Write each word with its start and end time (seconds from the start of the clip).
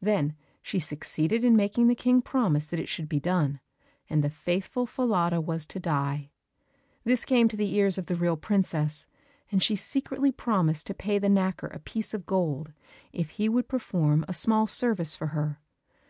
Then 0.00 0.34
she 0.62 0.78
succeeded 0.78 1.44
in 1.44 1.54
making 1.54 1.86
the 1.88 1.94
King 1.94 2.22
promise 2.22 2.66
that 2.66 2.80
it 2.80 2.88
should 2.88 3.10
be 3.10 3.20
done, 3.20 3.60
and 4.08 4.24
the 4.24 4.30
faithful 4.30 4.86
Falada 4.86 5.38
was 5.38 5.66
to 5.66 5.78
die; 5.78 6.30
this 7.04 7.26
came 7.26 7.46
to 7.48 7.58
the 7.58 7.74
ears 7.74 7.98
of 7.98 8.06
the 8.06 8.14
real 8.16 8.38
princess, 8.38 9.06
and 9.52 9.62
she 9.62 9.76
secretly 9.76 10.32
promised 10.32 10.86
to 10.86 10.94
pay 10.94 11.18
the 11.18 11.28
knacker 11.28 11.70
a 11.74 11.78
piece 11.78 12.14
of 12.14 12.24
gold 12.24 12.72
if 13.12 13.28
he 13.32 13.50
would 13.50 13.68
perform 13.68 14.24
a 14.26 14.32
small 14.32 14.66
service 14.66 15.14
for 15.14 15.26
her. 15.26 15.60